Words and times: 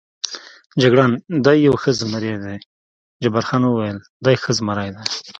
جګړن: 0.81 1.11
دی 1.45 1.57
یو 1.67 1.75
ښه 1.81 1.91
زمري 1.99 2.33
دی، 2.43 2.55
جبار 3.23 3.43
خان 3.47 3.63
وویل: 3.65 3.97
دی 4.25 4.35
ښه 4.43 4.51
زمري 4.57 4.89
دی. 4.95 5.03